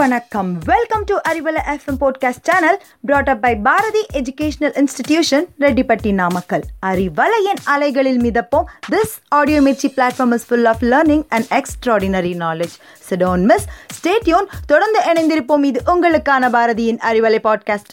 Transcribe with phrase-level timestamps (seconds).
[0.00, 0.58] வணக்கம்.
[0.58, 7.60] Welcome to Arivalai FM podcast channel brought up by Bharathi educational institution Rettipatti Namakkal அறிவலையின்
[7.64, 8.64] அலைகளில் மிதப்போம்.
[8.90, 12.76] This audio Mirchi platform is full of learning and extraordinary knowledge
[13.10, 13.66] so don't miss
[13.98, 15.64] stay tuned தொடர்ந்து இணைந்திருப்போம்.
[15.64, 17.92] இது உங்களுக்கான பாரதியின் Arivalai podcast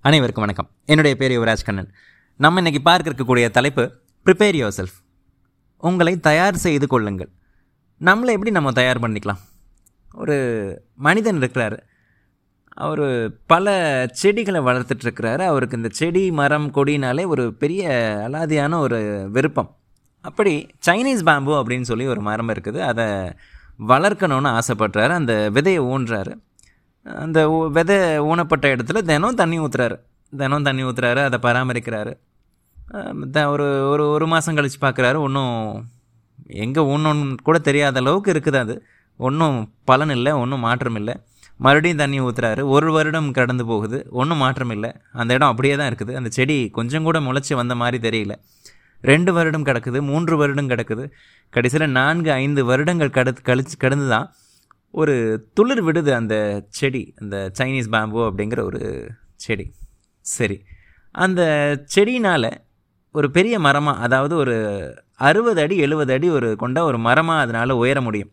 [0.00, 0.70] அனைவருக்கும் வணக்கம்.
[0.84, 1.92] என்னுடைய பேர் யுவராஜ் கண்ணன்.
[2.36, 3.90] நம்ம இன்னைக்கு பார்க்க இருக்கக்கூடிய தலைப்பு
[4.26, 4.98] ப்ரிப்பேர் யுவர் செல்ஃப்
[5.80, 7.28] உங்களை தயார் செய்து கொள்ளுங்கள்.
[8.00, 9.38] நம்மளை எப்படி நம்ம தயார் பண்ணிக்கலாம்?
[10.14, 11.78] ஒரு மனிதன் இருக்கிறாரு.
[12.64, 17.88] அவர் பல செடிகளை வளர்த்துட்ருக்கிறாரு அவருக்கு இந்த செடி மரம் கொடினாலே ஒரு பெரிய
[18.28, 19.76] அலாதியான ஒரு விருப்பம்.
[20.20, 22.80] அப்படி சைனீஸ் பேம்பு அப்படின்னு சொல்லி ஒரு மரம் இருக்குது.
[22.80, 23.04] அதை
[23.88, 25.08] வளர்க்கணும்னு ஆசைப்படுறாரு.
[25.08, 26.40] அந்த விதையை ஊன்றாரு.
[27.02, 30.00] அந்த ஊ- விதை ஊனப்பட்ட இடத்துல தினம் தண்ணி ஊற்றுறாரு
[30.36, 32.18] தினம் தண்ணி ஊற்றுறாரு அதை பராமரிக்கிறாரு.
[33.52, 35.54] ஒரு ஒரு ஒரு மாதம் கழித்து பார்க்குறாரு ஒன்றும்
[36.48, 38.74] எங்கே ஒன்றும் கூட தெரியாத அளவுக்கு இருக்குது அது.
[39.16, 41.14] ஒன்றும் பலன் இல்லை ஒன்றும் மாற்றம் இல்லை.
[41.56, 44.06] மறுபடியும் தண்ணி ஊற்றுறாரு ஒரு வருடம் கடந்து போகுது.
[44.10, 44.90] ஒன்றும் மாற்றம் இல்லை.
[45.12, 46.14] அந்த இடம் அப்படியே தான் இருக்குது.
[46.14, 48.34] அந்த செடி கொஞ்சம் கூட முளைச்சி வந்த மாதிரி தெரியல.
[49.02, 51.04] ரெண்டு வருடம் கிடக்குது மூன்று வருடம் கிடக்குது.
[51.50, 54.32] கடைசியில் நான்கு ஐந்து வருடங்கள் கடு கழிச்சு கடந்து தான்
[54.90, 55.14] ஒரு
[55.54, 57.14] துளிர் விடுது அந்த செடி.
[57.16, 59.72] அந்த சைனீஸ் பேம்பு அப்படிங்கிற ஒரு செடி.
[60.20, 60.62] சரி.
[61.10, 61.42] அந்த
[61.84, 62.50] செடினால்
[63.14, 64.54] ஒரு பெரிய மரமாக அதாவது ஒரு
[65.28, 68.30] அறுபது அடி எழுபது அடி ஒரு கொண்ட ஒரு மரமாக அதனால் உயர முடியும்.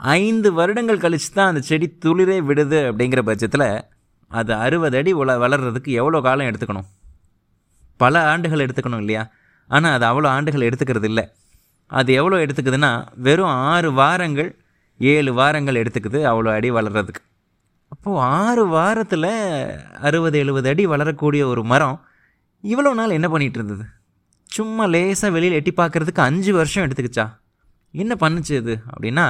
[0.00, 3.68] ஐந்து வருடங்கள் கழிச்சு தான் அந்த செடி துளிரே விடுது அப்படிங்கிற பட்சத்தில்
[4.30, 6.88] அது அறுபது அடி உல வளர்கிறதுக்கு எவ்வளோ காலம் எடுத்துக்கணும்?
[8.00, 9.22] பல ஆண்டுகள் எடுத்துக்கணும் இல்லையா?
[9.70, 11.24] ஆனால் அது அவ்வளோ ஆண்டுகள் எடுத்துக்கிறது இல்லை.
[11.90, 12.92] அது எவ்வளோ எடுத்துக்குதுன்னா
[13.26, 14.50] வெறும் ஆறு வாரங்கள்
[15.00, 17.22] ஏழு வாரங்கள் எடுத்துக்குது அவ்வளோ அடி வளர்கிறதுக்கு
[17.92, 19.30] அப்போது ஆறு வாரத்தில்
[20.00, 21.98] அறுபது எழுபது அடி வளரக்கூடிய ஒரு மரம்
[22.72, 23.84] இவ்வளோ நாள் என்ன பண்ணிகிட்டு இருந்தது?
[24.44, 27.24] சும்மா லேசாக வெளியில் எட்டி பார்க்கறதுக்கு அஞ்சு வருஷம் எடுத்துக்கிச்சா?
[27.90, 28.74] என்ன பண்ணுச்சு இது?
[28.92, 29.24] அப்படின்னா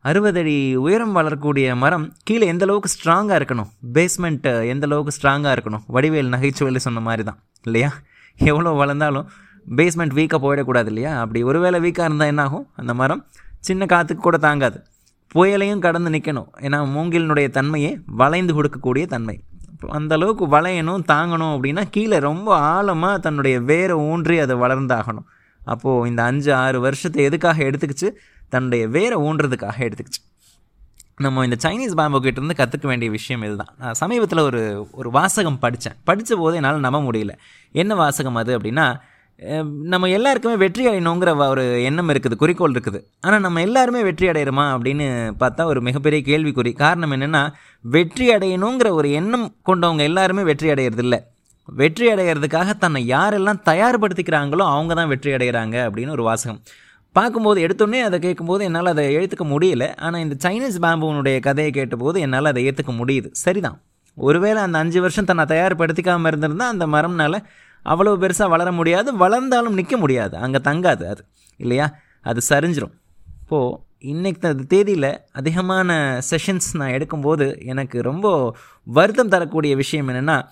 [0.00, 3.70] அறுபது அடி உயரம் வளரக்கூடிய மரம் கீழே எந்த அளவுக்கு ஸ்ட்ராங்காக இருக்கணும்?
[3.94, 5.84] பேஸ்மெண்ட் எந்த அளவுக்கு ஸ்ட்ராங்காக இருக்கணும்?
[5.88, 7.90] வடிவேல் நகைச்சுவையில் சொன்ன மாதிரி தான் இல்லையா?
[8.38, 9.28] எவ்வளோ வளர்ந்தாலும்
[9.76, 11.20] பேஸ்மெண்ட் வீக்காக போயிடக்கூடாது இல்லையா?
[11.20, 12.66] அப்படி ஒருவேளை வீக்காக இருந்தால் என்னாகும்?
[12.76, 13.26] அந்த மரம்
[13.60, 14.84] சின்ன காற்றுக்கு கூட தாங்காது.
[15.34, 19.36] புயலையும் கடந்து நிற்கணும் ஏன்னா மூங்கிலினுடைய தன்மையே வளைந்து கொடுக்கக்கூடிய தன்மை.
[19.88, 25.26] அந்த அளவுக்கு வளையணும் தாங்கணும் அப்படின்னா கீழே ரொம்ப ஆழமாக தன்னுடைய வேரை ஊன்றி அதை வளர்ந்தாகணும்.
[25.64, 28.10] அப்போது இந்த அஞ்சு ஆறு வருஷத்தை எதுக்காக எடுத்துக்கிச்சு?
[28.48, 30.20] தன்னுடைய வேரை ஊன்றதுக்காக எடுத்துக்கிச்சு.
[31.16, 33.74] நம்ம இந்த சைனீஸ் பாம்பு கிட்டேருந்து கற்றுக்க வேண்டிய விஷயம் இதுதான்.
[33.78, 37.30] நான் சமீபத்தில் ஒரு ஒரு வாசகம் படித்தேன் படித்த போது என்னால் நம்ப முடியல.
[37.72, 39.00] என்ன வாசகம் அது அப்படின்னா
[39.92, 42.98] நம்ம எல்லாருக்குமே வெற்றி அடையணுங்கிற ஒரு எண்ணம் இருக்குது குறிக்கோள் இருக்குது.
[43.20, 45.06] ஆனால் நம்ம எல்லாருமே வெற்றி அடையிறோமா அப்படின்னு
[45.42, 46.72] பார்த்தா ஒரு மிகப்பெரிய கேள்விக்குறி.
[46.82, 47.42] காரணம் என்னென்னா
[47.84, 51.18] வெற்றி அடையணுங்கிற ஒரு எண்ணம் கொண்டவங்க எல்லாருமே வெற்றி அடையிறதில்ல.
[51.68, 56.60] வெற்றி அடையிறதுக்காக தன்னை யாரெல்லாம் தயார்படுத்திக்கிறாங்களோ அவங்க தான் வெற்றி அடைகிறாங்க அப்படின்னு ஒரு வாசகம்.
[57.16, 59.84] பார்க்கும்போது எடுத்தோடனே அதை கேட்கும்போது என்னால் அதை ஏற்றுக்க முடியல.
[59.98, 63.28] ஆனால் இந்த சைனீஸ் பேம்புனுடைய கதையை கேட்டபோது என்னால் அதை ஏற்றுக்க முடியுது.
[63.44, 63.78] சரிதான்.
[64.16, 67.36] ஒருவேளை அந்த அஞ்சு வருஷம் தன்னை தயார்படுத்திக்காமல் இருந்திருந்தால் அந்த மரம்னால
[67.84, 70.36] அவ்வளோ பெருசாக வளர முடியாது வளர்ந்தாலும் நிற்க முடியாது.
[70.36, 71.24] அங்கே தங்காது அது.
[71.56, 71.94] இல்லையா?
[72.22, 72.94] அது சரிஞ்சிரும்.
[73.40, 80.44] இப்போது இன்னைக்கு தேதியில் அதிகமான செஷன்ஸ் நான் எடுக்கும்போது எனக்கு ரொம்ப வருத்தம் தரக்கூடிய விஷயம் என்னென்னா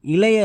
[0.00, 0.40] இளைய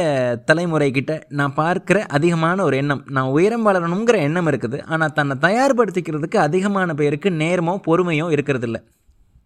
[0.51, 3.03] தலைமுறைக்கிட்ட நான் பார்க்குற அதிகமான ஒரு எண்ணம்.
[3.09, 4.83] நான் உயரம் வளரணுங்கிற எண்ணம் இருக்குது.
[4.85, 8.75] ஆனால் தன்னை தயார்படுத்திக்கிறதுக்கு அதிகமான பேருக்கு நேரமோ பொறுமையோ இருக்கிறதில்ல.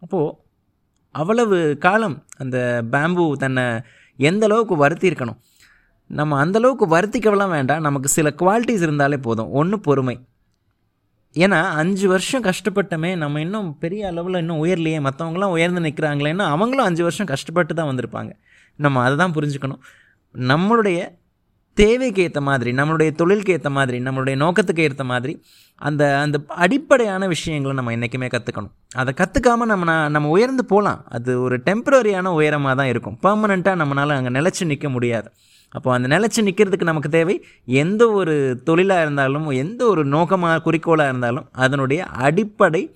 [0.02, 0.36] அப்போது
[1.12, 3.64] அவ்வளவு காலம் அந்த பேம்பு தன்னை
[4.18, 5.40] எந்த அளவுக்கு வருத்தி இருக்கணும்
[6.10, 7.86] நம்ம அந்தளவுக்கு வருத்திக்கவெல்லாம் வேண்டாம்.
[7.88, 9.52] நமக்கு சில குவாலிட்டிஸ் இருந்தாலே போதும்.
[9.52, 10.16] ஒன்று பொறுமை.
[11.36, 17.04] ஏன்னா அஞ்சு வருஷம் கஷ்டப்பட்டமே நம்ம இன்னும் பெரிய அளவில் இன்னும் உயர்லையே மற்றவங்களாம் உயர்ந்து நிற்கிறாங்களேன்னா அவங்களும் அஞ்சு
[17.04, 18.32] வருஷம் கஷ்டப்பட்டு தான் வந்திருப்பாங்க.
[18.80, 19.82] நம்ம அதை தான் புரிஞ்சுக்கணும்.
[20.36, 21.00] நம்மளுடைய
[21.78, 25.34] தேவைக்கு ஏற்ற மாதிரி நம்மளுடைய தொழிலுக்கு ஏற்ற மாதிரி நம்மளுடைய நோக்கத்துக்கு ஏற்ற மாதிரி
[25.82, 31.02] அந்த அந்த அடிப்படையான விஷயங்களை நம்ம என்றைக்குமே கற்றுக்கணும் அதை கற்றுக்காமல் நம்ம நம்ம உயர்ந்து போகலாம்.
[31.10, 33.18] அது ஒரு டெம்பரரியான உயரமாக தான் இருக்கும்.
[33.24, 35.30] பர்மனெண்ட்டாக நம்மளால் அங்கே நிலச்சி நிற்க முடியாது.
[35.72, 41.50] அப்போ அந்த நிலச்சி நிற்கிறதுக்கு நமக்கு தேவை எந்த ஒரு தொழிலாக இருந்தாலும் எந்த ஒரு நோக்கமாக குறிக்கோளாக இருந்தாலும்
[41.52, 42.96] அதனுடைய அடிப்படை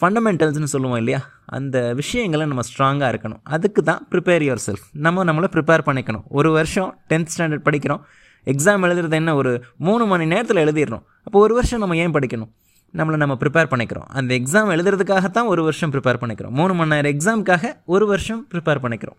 [0.00, 1.20] ஃபண்டமெண்டல்ஸ்னு சொல்லுவோம் இல்லையா?
[1.46, 3.40] அந்த விஷயங்களை நம்ம ஸ்ட்ராங்காக இருக்கணும்.
[3.42, 6.22] அதுக்கு தான் ப்ரிப்பேர் யுவர் செல்ஃப் நம்ம நம்மளை ப்ரிப்பேர் பண்ணிக்கணும்.
[6.28, 8.00] ஒரு வருஷம் டென்த் ஸ்டாண்டர்ட் படிக்கிறோம்.
[8.44, 9.34] எக்ஸாம் எழுதுறது என்ன?
[9.34, 12.50] ஒரு மூணு மணி நேரத்தில் எழுதிடுறோம் அப்போ ஒரு வருஷம் நம்ம ஏன் படிக்கணும்?
[12.94, 14.06] நம்மளை நம்ம ப்ரிப்பேர் பண்ணிக்கிறோம்.
[14.08, 16.48] அந்த எக்ஸாம் எழுதுறதுக்காகத்தான் ஒரு வருஷம் ப்ரிப்பேர் பண்ணிக்கிறோம்.
[16.48, 19.18] மூணு மணி நேரம் எக்ஸாமுக்காக ஒரு வருஷம் ப்ரிப்பேர் பண்ணிக்கிறோம்.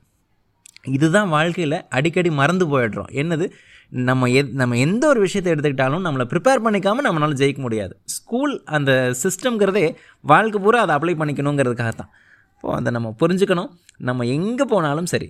[0.87, 3.11] இதுதான் வாழ்க்கையில் அடிக்கடி மறந்து போயிடுறோம்.
[3.21, 3.47] என்னது?
[3.89, 7.93] நம்ம எத் நம்ம எந்த ஒரு விஷயத்தை எடுத்துக்கிட்டாலும் நம்மளை ப்ரிப்பேர் பண்ணிக்காமல் நம்மளால ஜெயிக்க முடியாது.
[8.03, 12.11] ஸ்கூல் அந்த சிஸ்டம்ங்கிறதே வாழ்க்கை பூரா அதை அப்ளை பண்ணிக்கணுங்கிறதுக்காக தான்
[12.55, 13.69] இப்போ அதை நம்ம புரிஞ்சுக்கணும்.
[13.97, 15.29] நம்ம எங்கே போனாலும் சரி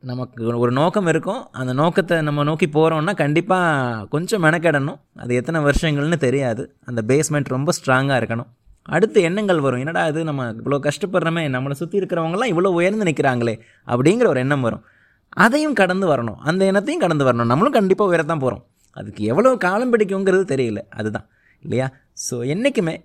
[0.00, 1.42] நமக்கு ஒரு நோக்கம் இருக்கும்.
[1.50, 4.98] அந்த நோக்கத்தை நம்ம நோக்கி போகிறோம்னா கண்டிப்பாக கொஞ்சம் மெனக்கெடணும்.
[5.16, 6.62] அது எத்தனை வருஷங்கள்னு தெரியாது.
[6.84, 8.50] அந்த பேஸ்மெண்ட் ரொம்ப ஸ்ட்ராங்காக இருக்கணும்.
[8.82, 9.78] அடுத்து எண்ணங்கள் வரும்.
[9.78, 10.24] என்னடா இது?
[10.24, 14.84] நம்ம இவ்வளோ கஷ்டப்படுறோமே நம்மளை சுற்றி இருக்கிறவங்கலாம் இவ்வளோ உயர்ந்து நிற்கிறாங்களே அப்படிங்கிற ஒரு எண்ணம் வரும்.
[15.28, 16.36] அதையும் கடந்து வரணும்.
[16.36, 17.44] அந்த எண்ணத்தையும் கடந்து வரணும்.
[17.44, 20.78] நம்மளும் கண்டிப்பாக உயரத்தான் போகிறோம் அதுக்கு எவ்வளோ காலம் பிடிக்குங்கிறது தெரியல.
[20.90, 21.26] அதுதான்.
[21.60, 21.86] இல்லையா?
[22.30, 23.04] ஸோ என்றைக்குமே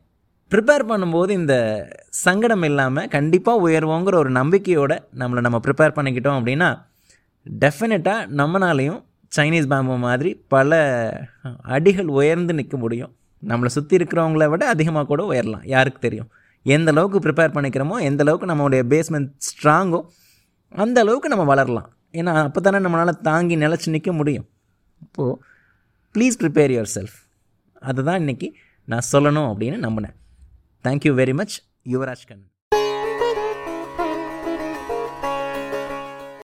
[0.52, 1.56] ப்ரிப்பேர் பண்ணும்போது இந்த
[2.10, 6.70] சங்கடம் இல்லாமல் கண்டிப்பாக உயர்வோங்கிற ஒரு நம்பிக்கையோடு நம்மளை நம்ம ப்ரிப்பேர் பண்ணிக்கிட்டோம் அப்படின்னா
[7.46, 9.00] டெஃபினட்டாக நம்மளாலையும்
[9.38, 10.72] சைனீஸ் பாம்பு மாதிரி பல
[11.62, 13.12] அடிகள் உயர்ந்து நிற்க முடியும்.
[13.42, 15.66] நம்மளை சுற்றி இருக்கிறவங்கள விட அதிகமாக கூட உயரலாம்.
[15.66, 16.30] யாருக்கு தெரியும்?
[16.64, 20.02] எந்த அளவுக்கு ப்ரிப்பேர் பண்ணிக்கிறோமோ எந்த அளவுக்கு நம்மளுடைய பேஸ்மெண்ட் ஸ்ட்ராங்கோ
[20.70, 21.90] அந்த அளவுக்கு நம்ம வளரலாம்.
[22.12, 24.48] ஏன்னா அப்போ தானே நம்மளால் தாங்கி நிலச்சி நிற்க முடியும்.
[25.02, 25.40] அப்போது
[26.14, 27.18] ப்ளீஸ் ப்ரிப்பேர் யுவர் செல்ஃப்
[27.80, 28.50] அதை தான் இன்றைக்கி
[28.86, 30.16] நான் சொல்லணும் அப்படின்னு நம்பினேன்.
[30.84, 32.52] Thank you very much Yuvaraj Kannan.